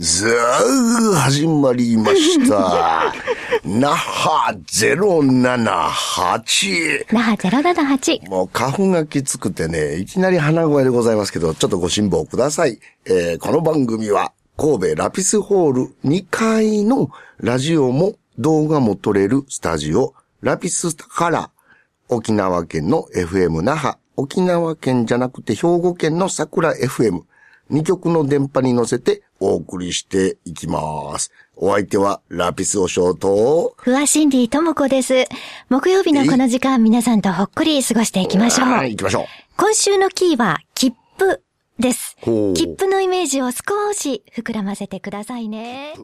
[0.00, 3.12] さあ、始まりました。
[3.64, 5.58] 那覇078。
[5.60, 8.30] 那覇078。
[8.30, 12.78] もう花粉がきつくてね、いきなり鼻声でございますけど、ちょっとご辛抱ください。
[13.06, 21.50] えーこの番組は、神戸ラピスホール2階のラジオも動画も撮れるスタジオ、ラピスから、
[22.08, 27.22] 沖縄県の FM 那覇、沖縄県じゃなくて兵庫県の桜 FM、
[27.72, 31.30] 2曲の電波に乗せてお送りしていきます。
[31.56, 35.24] お相手はラピスおショート、ふわシンディともこです。
[35.68, 38.68] 木曜日のこの時間、皆さんとほっこり過ごしていきましょう。
[38.68, 39.24] はい、行きましょう。
[39.56, 41.42] 今週のキーは、切符
[41.78, 42.16] です。
[42.22, 45.94] 切符のイメージを少し膨らませてくださいね。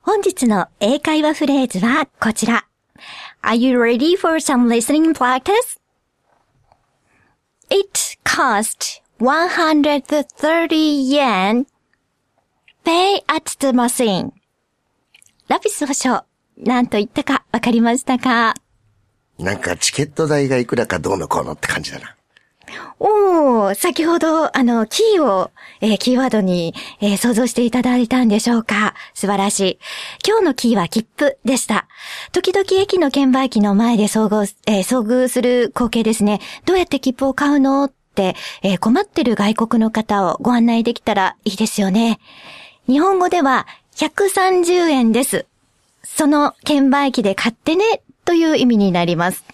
[0.00, 2.66] 本日の英会話フレーズはこちら。
[3.42, 5.80] Are you ready for some listening practice?
[7.70, 11.66] It cost 130 yen.
[12.84, 14.32] Pay at the machine.
[15.48, 16.24] ラピス保証。
[16.58, 18.54] 何と言ったかわかりましたか？
[19.38, 22.16] なんかチケット代がいくらかどうのこうのって感じだな。
[22.98, 28.94] おー、先ほど、あの、キーを、えーキーワードに、えー想像していただいたんでしょうか？
[29.14, 29.78] 素晴らしい。
[30.26, 31.86] 今日のキーは切符でした。
[32.32, 36.40] 時々駅の券売機の前で遭遇、えー遭遇する光景ですね。
[36.64, 37.92] どうやって切符を買うの？
[38.22, 42.18] えー困ってる外国の方をご案内できたらいいですよね。
[42.86, 45.46] 日本語では、130円です。
[46.02, 49.44] その券売機で買ってね、という意味になります。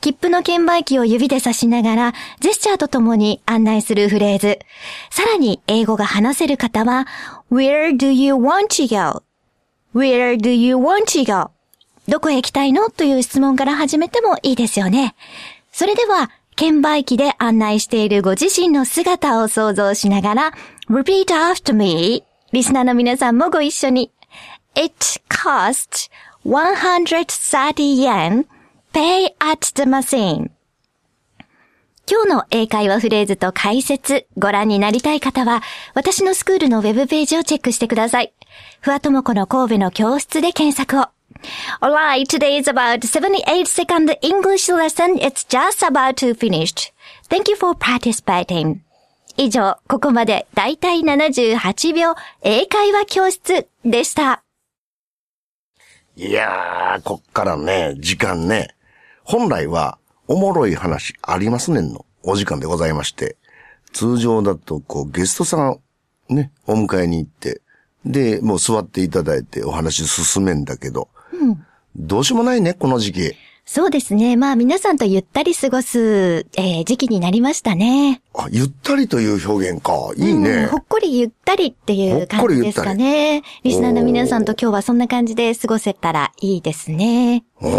[0.00, 4.58] 切符の券売機を指で指しながら、ジェスチャーとともに案内するフレーズ。
[5.10, 7.06] さらに、英語が話せる方は、
[7.52, 8.88] Where do you want to
[9.94, 11.50] go?Where do you want to go?
[12.08, 15.14] どこへ行きたいのという質問から始めてもいいですよね。
[15.70, 20.52] それでは、券売機で案内しているご自身の姿を想像しながら、
[20.90, 22.22] Repeat after me.
[22.52, 24.12] リスナーの皆さんもご一緒に。
[24.74, 24.94] It
[25.30, 26.10] cost
[26.44, 28.44] 130 yen.
[28.92, 30.50] Pay at the machine.
[32.06, 35.62] 今日の英会話フレーズと解説ご覧になりたい方は、
[35.94, 38.34] 私のスクールのウェブページをチェックしてください。
[38.82, 41.19] ふわともこの神戸の教室で検索を。
[41.82, 45.18] Alright, today is about 78 second English lesson.
[45.18, 46.92] It's just about to finish.
[47.28, 48.80] Thank you for participating.
[49.36, 54.42] 以上、ここまでだいたい78秒英会話教室でした。
[56.16, 58.74] いやー、こっからね、時間ね。
[59.24, 59.98] 本来は、
[60.28, 63.36] おもろい話ありますねんの、お時間でございまして。
[63.92, 65.80] 通常だと、こう、ゲストさん、
[66.28, 67.62] ね、お迎えに行って、
[68.04, 71.08] で、もう座っていただいてお話進めんだけど、
[71.96, 73.32] どうしようもないね、この時期。
[73.72, 74.36] そうですね。
[74.36, 78.20] まあ皆さんとゆったり過ごす、えー時期になりましたね。
[78.34, 79.92] あ、ゆったりという表現か。
[80.16, 80.78] いいうんねほ。
[80.78, 83.42] っこりゆったりっていう感じですかね。
[83.62, 87.44] リスナーの皆さんと今日はそんな感じで過ごせたらいいですね。
[87.60, 87.70] うん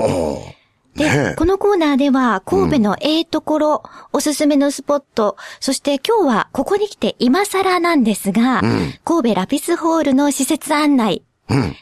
[0.95, 3.83] で、ねえこのコーナーでは神戸のええところ、
[4.13, 8.61] おすすめのスポット、そして今日はここに来て今更なんですが、
[9.03, 11.30] 神戸ラピスホールの施設案内、うん。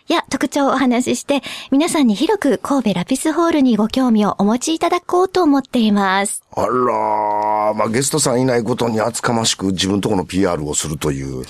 [0.08, 1.42] や特徴をお話しして、
[1.72, 6.44] 皆さんに広く神戸ラピスホールにご興味をお持ちいただこうと思っています。
[6.56, 11.44] あらー、まあ、ゲストさんいないことに厚かましく自分とこの PR をするという。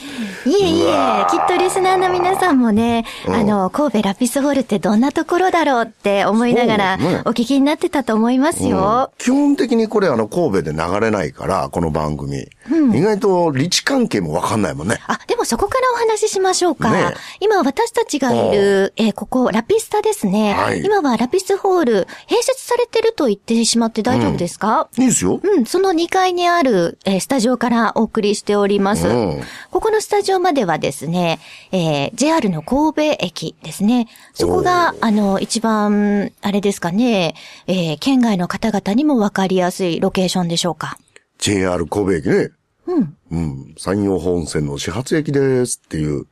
[0.45, 9.11] いえいうえきっとリスナーの皆さんもね、あの、神戸ラピスホールってどんなところだろうって思いながらお聞きになってたと思いますよ。
[9.17, 12.47] 基本的にこれあの神戸で流れないから、この番組。
[12.93, 14.99] 意外と立地関係もわかんないもんね。
[15.07, 16.91] あ、でもそこからお話ししましょうか。
[16.91, 20.53] ねえ今私たちがいる、えーここ、ラピスタですね。
[20.53, 21.93] はい今はラピスホール、
[22.27, 25.39] 併設されてると言ってしまって大丈夫ですか、いいですよ。
[25.43, 29.07] うん、その2階にある、えースタジオからお送りしております。
[29.07, 31.39] うんここのスタジオまではですね、
[31.71, 34.07] えー JR の神戸駅ですね。
[34.33, 37.35] そこが、あの、一番、あれですかね、
[37.67, 40.97] えー県外の方々にもわかりやすいロケーションでしょうか。
[41.39, 42.49] JR 神戸駅ね。
[42.87, 43.15] うん。
[43.31, 43.75] うん。
[43.77, 46.25] 山陽本線の始発駅ですっていう。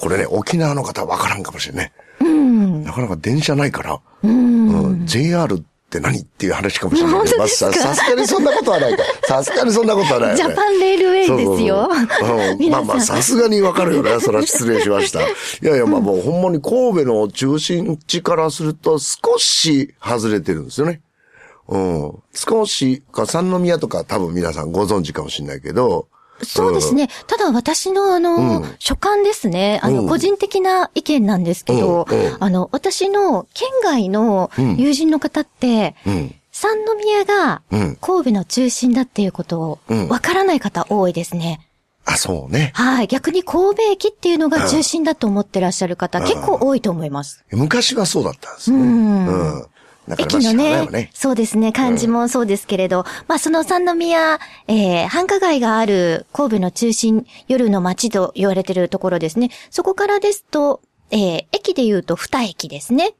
[0.00, 1.92] これね、沖縄の方はわからんかもしれんね。
[2.20, 2.84] うん。
[2.84, 4.00] なかなか電車ないから。
[4.22, 4.68] うん。
[4.68, 7.38] うん JR って何っていう話かもしれないけど。
[7.38, 9.02] まあささすがにそんなことはないか。
[9.24, 10.54] さすがにそんなことはないよね。
[10.54, 11.88] ジャパンレールウェイですよ
[12.18, 14.20] そうんまあまあ、さすがにわかるよね。
[14.20, 15.20] それは失礼しました。
[15.26, 15.26] い
[15.62, 21.00] やいや、まあもうほんまに神戸の中心地からすると少し外れてるんですよね。
[21.68, 22.12] うん。
[22.34, 26.08] 少し、か三宮とか多分皆さんご存知かもしれないけど、
[26.42, 27.08] そうですね。
[27.26, 29.80] ただ私のあの、所感ですね。
[29.82, 32.06] あの、うん個人的な意見なんですけど、
[32.40, 36.34] あの、私の県外の友人の方って、うん。
[36.52, 41.66] 三宮がうん神戸の中心だっていうことをうんわからない方多いですね。
[42.04, 42.72] あ、そうね。
[42.74, 43.06] はい。
[43.06, 47.44] 逆に神戸駅っていうのが中心だと思ってらっしゃる方、結構多いと思います。
[47.52, 48.82] 昔はそうだったんですよね。
[48.84, 49.66] うん
[50.18, 51.10] 駅のね。
[51.12, 59.50] そうですね、漢字もそうですけれど、まあその三宮、えー、繁華街がある神戸の中心、夜の街と言われてるところですね。
[59.70, 60.80] そこからですと、
[61.10, 63.14] えー、駅で言うと二駅ですね。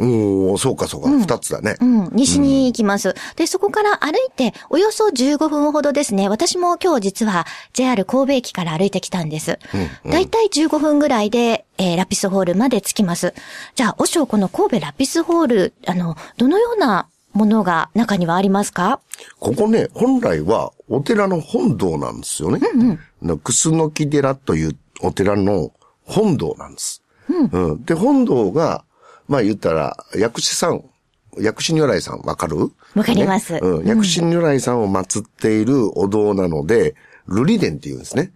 [0.00, 1.08] おおそうかそうか。
[1.10, 1.76] 二、つだね。
[1.80, 3.14] うん、西に行きます。
[3.36, 6.28] で、そこから歩いて、およそ15分ほどですね。
[6.28, 9.58] 私も今日実は JR 神戸駅から歩いてきたんです。
[10.06, 13.34] だいたい15分ぐらいで、えーラピスホールまで着きます。
[13.74, 19.00] じゃあ、おしょうこの神戸ラピスホール、あの、どのようなものが中にはありますか？
[19.40, 22.60] ここね、本来はお寺の本堂なんですよね。
[22.74, 23.38] うんうん。
[23.38, 25.70] 楠木寺というお寺の
[26.04, 27.02] 本堂なんです。
[27.28, 27.84] うん。
[27.84, 28.84] で、本堂が、
[29.28, 30.82] まあ言ったら、薬師さん、
[31.38, 32.72] 薬師如来さんわかる？
[32.94, 33.86] わかりますねうん。
[33.86, 36.96] 薬師如来さんを祀っているお堂なので、
[37.28, 38.32] 瑠璃殿って言うんですね。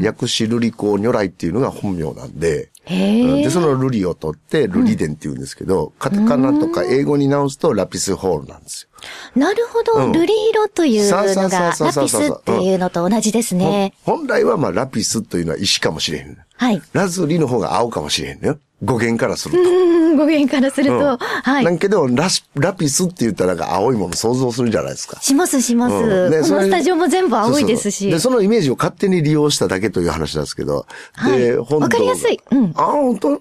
[0.00, 2.70] 薬師瑠璃光如来っていうのが本名なんで。
[2.90, 8.87] うんで、その瑠璃を取って、瑠璃殿って言うんですけど、カタカナとか英語に直すとラピスホールなんですよ。
[9.34, 13.92] なるほど、うん瑠璃色というのが、ラピスっていうのと同じですね。
[14.04, 16.36] 本来はまあラピスというのは石かもしれへん。
[16.56, 16.82] はい。
[16.92, 18.58] ラズリの方が青かもしれへんのよ。
[18.84, 19.70] 語源からすると。
[19.70, 21.78] うん、語源からすると、うんはいなん。
[21.78, 25.20] けどラス、ラピスって言ったらなんか青いもの想像するじゃないですか。
[25.20, 25.94] しますします。
[25.94, 28.08] うんねそれこのスタジオも全部青いですし。
[28.08, 30.86] で、そのイメージを勝手に利用しただけという話なんですけど。
[31.14, 33.40] はいで、本堂わかりやすいうんああ、本当、よか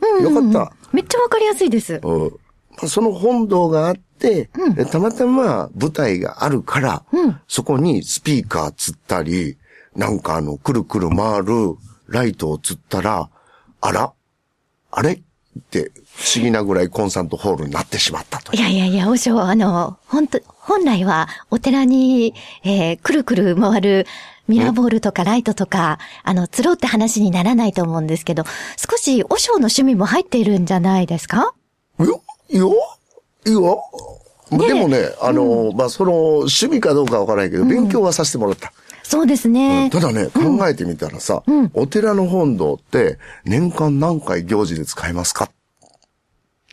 [0.50, 0.71] った。
[0.92, 2.00] めっちゃわかりやすいです。
[2.04, 2.33] うん
[2.77, 7.03] まあその本堂があって、でたまたま舞台があるから、
[7.47, 9.57] そこにスピーカーつったり、
[9.95, 11.75] なんかあの、くるくる回る
[12.07, 13.29] ライトをつったら、
[13.81, 14.13] あら
[14.91, 15.13] あれ？
[15.13, 18.59] って不思議なぐらいコンサートホールになってしまったという。
[18.59, 24.05] いやいやいや、おしあの、本当本来はお寺に、えー、くるくる回る
[24.47, 28.43] ミラーボールとかライトとか、あの、つろうって話にならないと思うんですけど、
[28.77, 31.53] 少しおしょうの趣味も入っているんじゃないですか？
[31.99, 32.03] い
[32.55, 32.63] や、
[33.47, 34.67] いや。
[34.67, 38.71] でもね、あの、まあ、その、趣味かどうかわからないけど、勉強はさせてもらった。
[39.03, 39.89] そうですね。
[39.89, 45.49] ただね、考えてみたらさ、お寺の本堂って年間何回行事で使えますか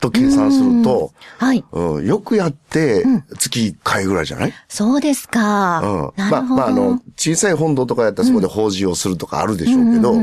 [0.01, 1.65] と計算すると、はい。
[1.73, 3.05] うん、よくやって
[3.39, 5.81] 月1回ぐらいじゃない、そうですか。
[5.81, 6.21] うん。
[6.31, 6.55] なるほど。
[6.57, 10.15] まあ、まあ、あの、小さい本堂とかやったらそこで法事をするとかあるでしょうけど、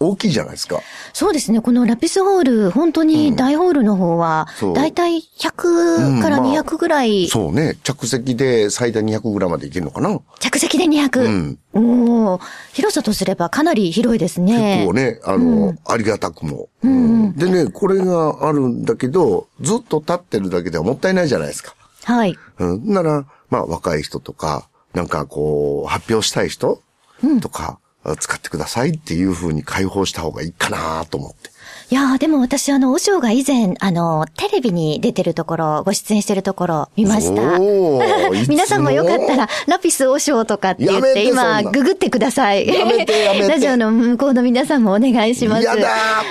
[0.00, 0.80] 大きいじゃないですか。
[1.12, 1.60] そうですね。
[1.60, 7.76] このラピスホール、本当に大ホールの方はだいたい100からうんまあ200ぐらい、そうね。
[7.84, 10.18] 着席で最大200ぐらいまでいけるのかな？
[10.40, 11.56] 着席で200。
[11.74, 12.40] おー
[12.72, 14.84] 広さとすればかなり広いですね。
[14.84, 21.74] 結構ね、あの、ありがたくも、うんでね、これがあるんだけど、ずっと立ってるだけではもったいないじゃないですか。
[22.04, 22.36] はい。
[22.58, 22.92] うん。
[22.92, 26.82] なら、まあ、若い人とか、なんかこう、発表したい人
[27.40, 27.78] とか、
[28.18, 31.51] 使ってくださいっていう風に開放した方がいいかなと思って。
[31.92, 37.58] いやーでも私あの、お嬢が以前、あの、テレビに出てるところ、ご出演してるところ見ました。
[38.48, 42.64] 皆さんもよかったら、ラピスお嬢とかって言って、今、なググってください。
[43.46, 45.68] ラジオの向こうの皆さんもお願いします。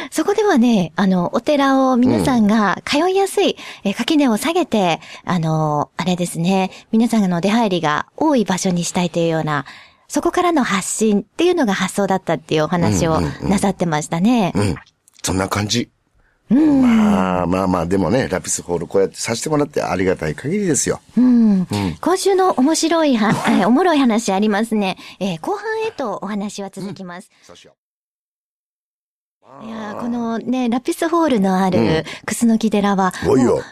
[0.10, 9.66] そこではね、あの、お寺を皆さんが通いやすい、えー垣根を下げて、あの、あれですね、皆さんの出入りが多い場所にしたいというような、
[10.08, 14.54] そこからの発信っていうのが発想だったっていうお話をなさってましたね。
[14.56, 14.76] うん。
[15.24, 15.90] そんな感じ。
[16.50, 21.00] まあまあまあ、でもね、ラピスホールこうやってさせてもらってありがたい限りですよ。
[21.18, 21.66] うん。
[22.02, 24.98] 今週の面白いは、 えーおもろい話ありますね。
[25.22, 27.30] えー後半へとお話は続きます。
[27.44, 27.74] そうしよ
[29.64, 33.14] いやーこのね、ラピスホールのある楠木寺は、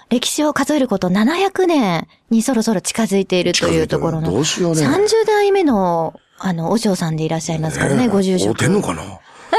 [0.09, 8.73] 歴史を数えること700年にそろそろ近づいているというところの、近づいてるどうしようね30代目の、あの、お嬢さんでいらっしゃいますからね、ご住職てん。
[8.73, 9.03] のかな？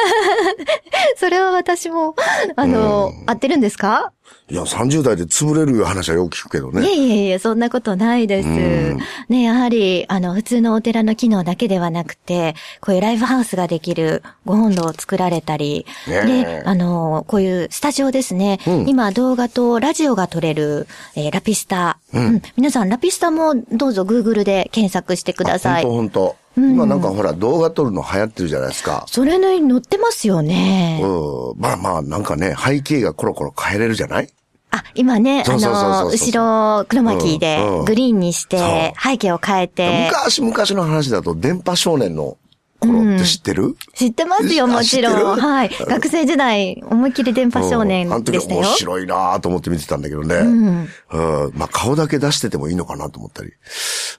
[1.17, 2.15] それは私も、
[2.57, 4.13] あの、合ってるんですか？
[4.49, 6.89] いや、30代で潰れるいう話はよく聞くけどいね。
[6.89, 8.49] えいえいえ、そんなことないです。
[9.29, 18.61] ね、やはり、あの、普通のお寺の機能だけではなくて、こういうライブハウスができるご本堂を作られたり、で、あの、こういうスタジオですね。
[18.87, 22.43] 今、動画とラジオが撮れる、えーラピスタ、うん。
[22.57, 25.85] 皆さん、ラピスタもどうぞ Google で検索してください。
[25.85, 26.37] 本当本当
[26.71, 29.05] 今なんかほら動画撮るの流行ってるじゃないですか。
[29.09, 31.01] それに載ってますよね。
[31.03, 31.61] うん。
[31.61, 34.29] まあまあ、なんかね、背景がコロコロ変えれるじゃない？
[34.73, 42.37] あ、今ね、あの、後ろ、黒巻でうんうんグリーンにして、背景を変えて、昔々の話だと、電波少年の
[42.81, 45.41] 頃って知ってる、知ってますよ、あもちろん。
[45.41, 45.71] はい。
[45.79, 48.69] 学生時代、思いっきり電波少年うんあの時でしたよ面。
[48.75, 50.35] 白いなと思って見てたんだけどね。
[50.37, 50.89] うん。
[51.55, 53.53] まあ顔だけ出しててもいいのかなと思ったり。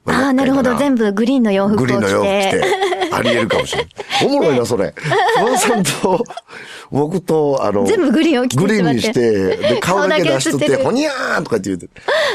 [0.05, 0.75] まああ、なるほど。
[0.75, 1.95] 全部部グリーンの洋服を着て。
[1.95, 2.90] グリーンの洋服着て。
[3.21, 3.93] あり得るかもしれない。
[4.25, 4.93] おもろいな、それ。
[5.37, 6.23] 熊さんと、
[6.91, 11.89] 僕と、あの、全部グリーンを着てグリーンにして、で、顔だけ出しとって、ほにゃーとかって言うて。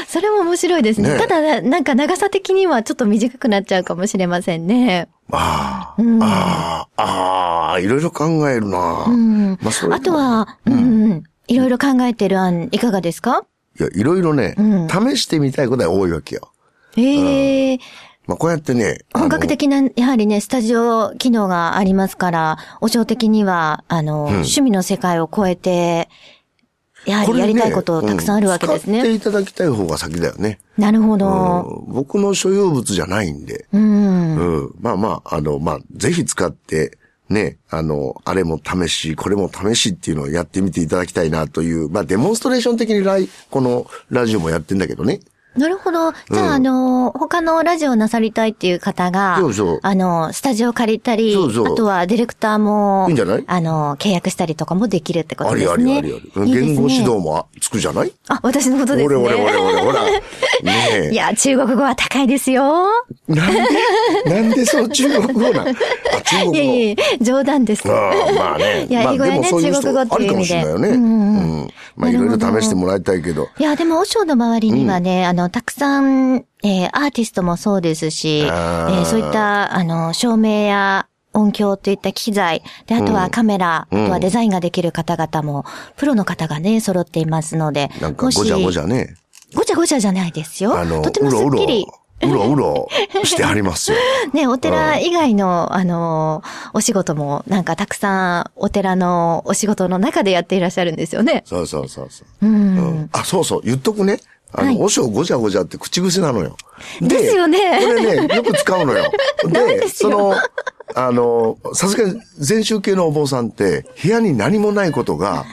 [0.07, 1.13] それも面白いですね。
[1.13, 5.07] ねただ、なんか長さ的にはちょっと短くなっちゃうかもしれませんね。
[5.31, 9.05] ああ、ああ、ああ、いろいろ考えるな。
[9.07, 9.57] うん。
[9.61, 10.77] まあ、それあと、は、うん、う
[11.15, 11.23] ん。
[11.47, 13.43] いろいろ考えてる案、いかがですか？
[13.79, 16.51] いや、いろいろね、うん試してみたいことは多いわけよ。
[16.97, 17.79] ええ
[18.27, 26.09] まあ、こうやってね、本格的な、やはりね、スタジオ機能がありますから、お嬢的には、あの、趣味の世界を超えて、
[27.05, 29.13] やはりやりたいことたくさんあるわけですうん使ってね。
[29.15, 30.59] いただきたい方が先だよね。
[30.77, 31.29] なるほうど。
[31.29, 33.65] ん僕の所有物じゃないんで。
[33.71, 34.35] うん。
[34.35, 34.75] うん。
[34.81, 36.97] まあまあ、あの、まあ、ぜひ使って、
[37.29, 45.21] ね、あの、あれも試し、これも試しっていうのをやってみていただきたいなという、まあ、デモンストレーション的にライ、このラジオもやってんだけどね。
[45.57, 46.11] なるほど。
[46.11, 53.43] じゃあ、うんあの、他のラジオをなさりたいっていう方が、そうそうあの、スタジオ借りたり、そうそうあとはディレクターも、いいんじゃない？
[53.47, 55.97] あの、契約したりとかもできるってことありですね。
[55.97, 56.49] ありありあり。
[56.49, 58.13] いいですね言語指導もつくじゃない？
[58.27, 59.15] あ、私のことですね。
[59.15, 60.03] 俺俺俺俺ほら。
[60.63, 61.09] ねえ。
[61.11, 62.85] いや、中国語は高いですよ。
[63.27, 63.61] なんで、
[64.25, 65.67] なんでそう中国語なん？
[65.69, 65.73] あ、
[66.23, 66.53] 中国語。
[66.53, 67.83] いやいや冗談です。
[67.87, 68.85] ああまあね。
[68.89, 70.89] いやまあ英語やね中国語っていう意味でありかもしれないよね。
[70.89, 71.67] うんうんうん。
[71.95, 73.47] まあいろいろ試してもらいたいけど。
[73.57, 88.83] いや、でも、和尚の周りにはね、あの、たくさん、えーアーティストもそうですし、えあーーそういった、あの、照明や音響といった機材、で、あとはカメラ、うんあとはデザインができる方々も、プロの方がね、揃っていますので、なんかごちゃごちゃ。
[88.83, 89.15] ゃね。
[89.55, 90.77] ごちゃごちゃじゃないですよ。
[90.77, 91.87] あの、とてもうろうろ、すっきり。
[92.23, 92.87] うろうろ
[93.23, 93.97] してはりますよ。
[94.33, 96.41] ね、お寺以外の、あの、
[96.73, 101.43] お仕事も、なんかたくさん、お寺のお仕事の中でやっていらっしゃるんですよね。
[101.45, 102.45] そうそうそうそう。
[102.47, 102.53] うん。
[102.55, 104.19] うんあ、そうそう、言っとくね。
[104.53, 106.55] あの、はいおしょうごちゃごちゃって口癖なのよ。
[107.01, 109.11] ですよねこれね、よく使うのよ。
[109.49, 110.33] ですよその、
[110.95, 115.45] あの、さすがに禅宗系のお坊さんって、部屋に何もないことが、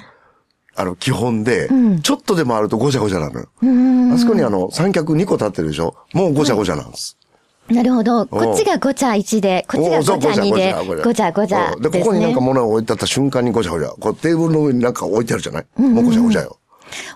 [0.76, 3.46] あの、基本で、んちょっとでもあるとごちゃごちゃなのよ。
[3.62, 4.12] うん。
[4.12, 7.16] あそこにあの、三脚2個立ってるでしょもうごちゃごちゃなんです。
[7.68, 8.26] なるほど。
[8.26, 12.46] こっちがごちゃ1で、こっちがごちゃ2で、ごちゃごちゃうんで、ここになんかね。
[12.46, 13.88] 物を置いてあった瞬間にごちゃごちゃ。
[13.88, 15.64] こうテーブルの上になんか置いてあるじゃない？
[15.80, 16.58] もうごちゃごちゃよ。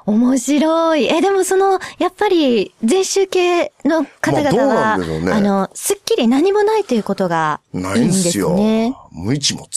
[0.07, 1.07] 面白い。
[1.07, 5.33] え、でもその、やっぱり、禅宗系の方々は、んでしょうね。
[5.33, 8.55] あの、すっきり何もないということがいいんないんですすよ。
[8.55, 8.95] ね。
[9.13, 9.69] 無一物。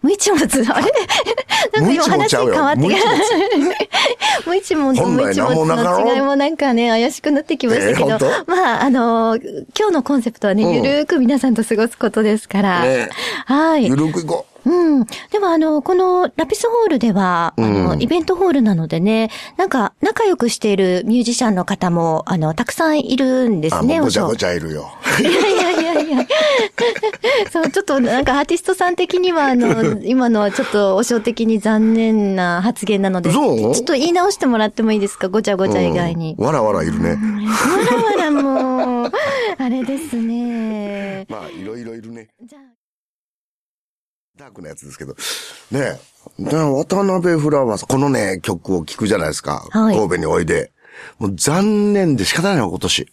[0.00, 0.92] 無一物、あれ？
[1.74, 3.18] なんか今話変わって無一物。
[3.18, 9.36] ちゃ無一物と無一物の違いもなんかね、怪しくなってきましたけど、えー本まあ、あの、
[9.76, 10.74] 今日のコンセプトはね、うん。
[10.74, 13.10] ゆるーく皆さんと過ごすことですから、ね。
[13.46, 13.88] はい。
[13.88, 14.57] ゆるくいこう
[15.00, 15.04] ん。
[15.30, 24.90] でもあの、このラピスホールでは、あの、うんイベントホールなのでね、なんか仲良くしているミュージシャンの方も、あの、たくさんいるんですね、ごちゃごちゃいるよ。
[25.20, 26.26] いやいやいやいや。
[27.50, 35.28] そう、ちょっとなんかアーティストさん的には、あの、 今のはちょっとお正的に残念な発言なので、ちょっと言い直してもらってもいいですか？
[35.28, 36.36] ごちゃごちゃ以外に。
[36.38, 37.10] うんわらわらいるね。
[37.10, 39.12] わらわらもう、
[39.58, 41.26] あれですね。
[41.30, 42.28] まあ、いろいろいるね。
[42.44, 42.77] じゃあ
[44.38, 45.16] ダークなやつですけど。
[45.72, 45.98] ね
[46.38, 49.66] 渡辺フラワーさん、このね、曲を聴くじゃないですか。
[49.70, 50.70] はい神戸においで。
[51.18, 53.08] もう残念で仕方ないの、今年。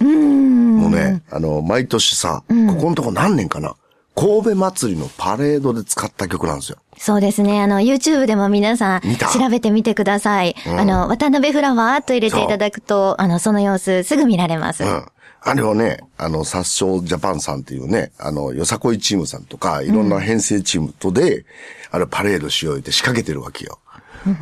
[0.00, 0.78] うーん。
[0.78, 3.74] もうね、あの、毎年さ、ここのとこ何年かな。
[4.14, 6.78] 神戸祭りのパレードで使った曲なんですよ。
[6.98, 7.62] そうですね。
[7.62, 10.54] あの、YouTube でも皆さん調べてみてください。
[10.66, 14.84] うんあの、渡辺フラワーと入れていただくと、あの、その様子すぐ見られます。
[14.84, 15.06] うん。
[15.44, 21.44] あれをね、あの、殺傷ジャパンさんっていうね、あの、よさこいチームさんとか、いろんな編成チームとで、
[21.90, 23.78] あれパレードしようって仕掛けてるわけよ。
[24.26, 24.38] うん。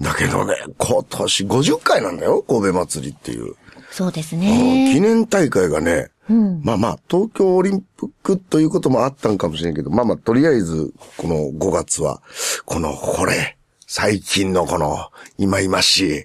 [0.00, 3.54] だけどね、今年50回なんだよ、神戸祭りっていう。
[3.90, 4.92] そうですうんね。
[4.92, 6.62] 記念大会がね、うん。
[6.62, 12.22] まあまあ、東京オリンピックということもあったんかもしれんけど、まあまあ、とりあえず、この5月は、
[12.64, 16.24] この、これ、最近のこの、今々しい、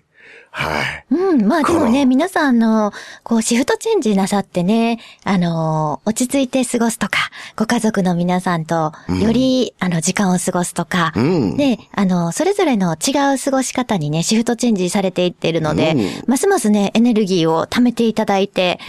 [0.51, 1.05] はい。
[1.13, 1.47] うん。
[1.47, 8.91] まあでもこね、皆さん、あの、こう、シフトチェンジなさってね、あの、落ち着いて過ごすとか、ご家族の皆さんと、
[9.21, 18.79] より、あの、時間を過ごすとか、うんで、あの、それぞれの違う過ごし方にね、シフトチェンジされていっているので、うんますますね、エネルギーを貯めていただいて、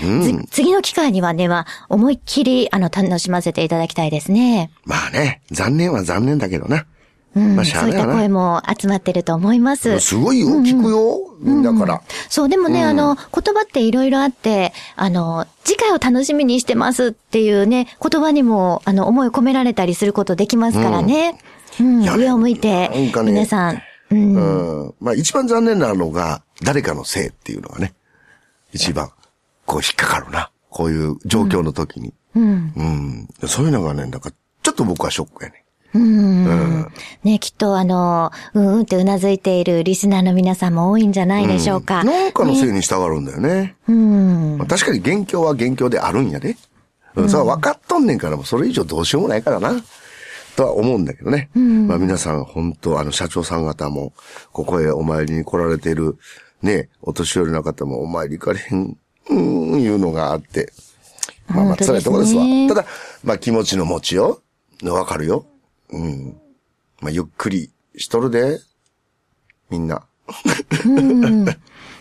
[0.50, 4.70] 次の機会にはね、は、思いっきり、あの、楽しませていただきたいですね。
[4.84, 6.86] まあね、残念は残念だけどな。
[7.37, 10.00] うん、まあそういった声も集まってると思います。
[10.00, 12.02] すごいよ、聞くよ、みんなから。
[12.28, 21.38] そう、でもね、うんあの、言葉っていろいろあって、あの、次回を楽しみにしてますっていうね、言葉にも、あの、思いを込められたりすることできますからね。
[21.78, 24.94] うん、上を向いてね皆さん、うん、うん。
[25.00, 27.94] まあ一番残念なのが、誰かのせいっていうのがね、
[28.72, 29.10] 一番、
[29.66, 30.50] こう引っかかるな。
[30.68, 32.12] こういう状況の時に。
[32.34, 32.72] うん。
[32.76, 32.82] う
[33.44, 33.49] ん。
[33.49, 34.30] そういうのがね、なんか、
[34.62, 35.64] ちょっと僕はショックやね。
[35.94, 36.87] うん。
[37.25, 42.04] ね、きっとあの、うんうんってうなずいているリスナーの皆さんも多いんじゃないでしょうか。
[42.04, 43.76] なんかのせいに従うんだよね。
[43.88, 44.59] うん。
[44.59, 46.56] まあ確かに元凶は元凶であるんやで。
[47.16, 49.82] うん、それは分かっとんねんから、もうそれ以上どうしようもないからな。
[50.56, 51.50] とは思うんだけどね。
[51.54, 54.12] まあ皆さん、本当あの社長さん方も、
[54.52, 56.18] ここへお参りに来られている、
[56.62, 58.97] ね、お年寄りの方もお参り行かれへん、
[59.30, 60.73] うーん、いうのがあって。
[61.49, 62.44] まあまあ辛いところですわ。
[62.68, 62.85] ただ、
[63.25, 64.40] まあ気持ちの持ちよ。
[64.85, 65.47] わかるよ。
[65.92, 66.40] うん。
[67.00, 68.61] まあゆっくりしとるで。
[69.70, 70.02] みんな。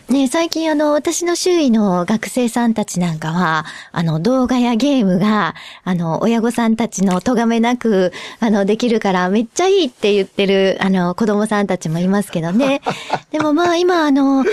[0.09, 5.53] ね最近あの、私の周囲の学生さんたちなんかは、あの、動画やゲームが、
[5.83, 12.81] あの、親御さんたちの咎めなく、あの、できるからめっちゃいいって言ってる、あの、子供さんたちもいますけどね。
[13.31, 14.43] でもまあ今あの、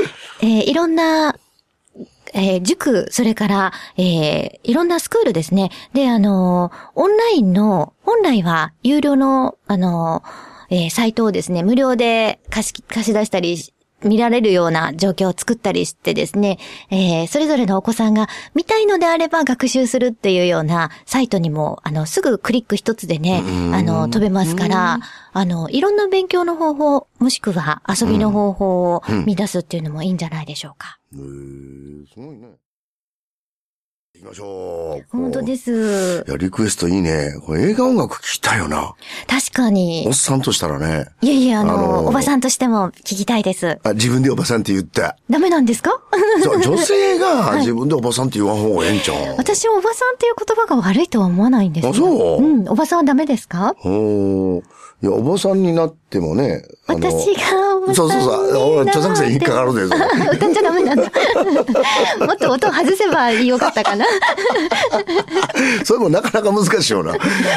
[0.42, 1.34] えーいろんな、
[2.36, 5.70] えー塾、それから、えーいろんなスクールですね。
[5.94, 10.22] で、あの、オンラインの、本来は有料の、あの、
[10.68, 13.56] えーサイトをですね、無料で貸し、貸し出したり、
[14.06, 16.58] 見られるような状況を作ったりしてですね、
[16.90, 23.42] えーそれぞれのお子さんが見たいのであれば学習するっていうようなサイトにも、あの、すぐクリック一つでね、
[23.74, 25.00] あの、飛べますから、
[25.32, 30.98] あの、いろんな勉強の方法、もしくは遊びの方法を見出すっていうのもいいんじゃないでしょうか。
[31.14, 31.20] へえ、
[32.12, 32.48] すごいね。
[34.26, 35.06] ましょう。
[35.10, 36.30] 本当ですい。
[36.30, 37.32] や、リクエストいいね。
[37.44, 38.94] これ映画音楽聞きたいよな。
[39.26, 40.12] 確かにおっ。
[40.14, 41.06] さんとしたらね。
[41.22, 43.78] いえいえ、あの、あのーおばさんとしても聞きたいです。
[43.84, 45.14] あ自分でおばさんって言って。
[45.30, 46.00] ダメなんですか？
[46.62, 51.90] 女性が自分でおばさんって言わん方がええんちゃう、私、おばさんっていう言葉が悪いとは思わないんですよ。
[51.90, 52.42] あそう？
[52.42, 53.74] うん、おばさんはダメですか？
[53.78, 54.62] ほー
[55.02, 56.64] いや、おばさんになってもね。
[56.86, 58.72] あの私がおばさんにそうそうそう。
[58.80, 61.02] 俺、著作権引っかかるで、そ れ歌っちゃダメなんだ。
[62.26, 64.06] もっと音を外せばよかったかな。
[65.84, 67.14] それもなかなか難しいよな。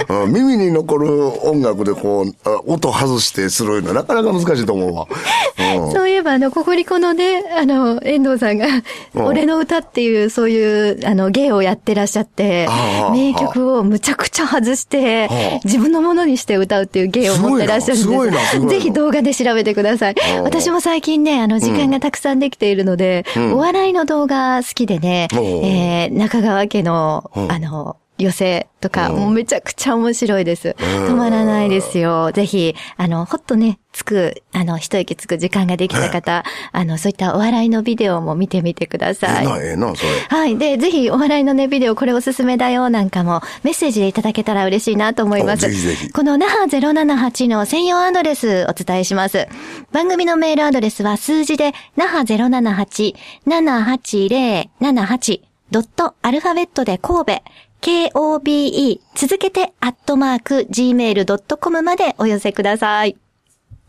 [0.10, 5.08] うん耳に残る音楽でこう、あ音外してするのなかなか難しいと思うわ。
[5.08, 8.67] うんそういえば、あの、ココリコのね、あの、遠藤さんが、
[9.15, 9.25] うん。
[9.25, 12.67] 俺の歌っていう、そういう、あの、芸をやってらっしゃって
[13.12, 18.67] 名曲をむちゃくちゃ外して自分のものにして歌うっていう芸を持ってらっしゃるんです。
[18.67, 20.15] ぜひ動画で調べてください。
[20.43, 23.53] 私も最近ね、あの、時間がたくさんできているので、ん。
[23.53, 27.51] お笑いの動画好きでね、えー中川家の、うん。
[27.51, 30.75] あの、寄せとか、うんもうめちゃくちゃ面白いです。
[30.77, 32.32] 止まらないですよ。
[32.32, 39.45] ぜひ、あの、ほっとね、つく、あの、一息つく時間ができた方、あの、そういったお笑いのビデオも見てみてくだえさい。
[39.45, 40.10] えな、ええな、それ。
[40.29, 40.58] はい。
[40.58, 45.65] で、ぜひ、お笑いのね、ビデオ、これおすすめだよ、なんかも、メッセージでいただけたら嬉しいなと思います。
[45.65, 49.47] おぜひぜひこの、那覇078の専用アドレス、お伝えします。
[49.91, 53.15] 番組のメールアドレスは、数字で、那覇078、
[53.47, 57.41] 78078、ドット、アルファベットで神戸、
[57.81, 63.17] KOBE、続けて、アットマーク、gmail.com までお寄せください。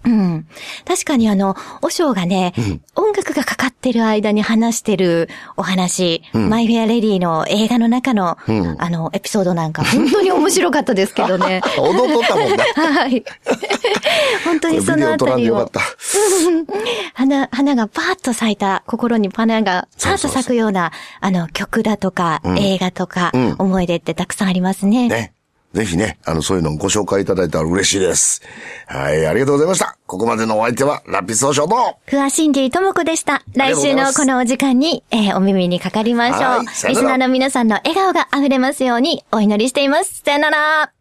[0.05, 0.47] うん。
[0.87, 2.55] 確かにあの、お尚がね、
[2.97, 11.61] 音楽がかかってる間に話してるお話、マイフェアレディの映画の中の、んあの、エピソードなんか、本当に面白かったですけどね。
[11.79, 12.57] 踊っとったもんね。
[12.75, 13.23] はい。
[14.45, 15.71] 本当にそのあたりを。
[17.15, 25.09] 花、 花がパーッと咲いた、心に花がパーッと咲くような、あの、曲だとか、映画とか、うん思い出ってたくさんありますね。
[25.09, 25.33] ね。
[25.73, 28.43] ぜひね、あの、そういうのをご紹介いただいたら嬉しいです。
[28.87, 29.97] はい、ありがとうございました。
[30.07, 33.43] ここまでのお相手は、ラピス総称と、ふわしんじいともこでした。
[33.55, 36.89] 来週のこのお時間に、えーお耳にかかりましょう。
[36.89, 40.23] リスナーの皆さんの笑顔が溢れますようにお祈りしています。
[40.25, 41.00] さよなら。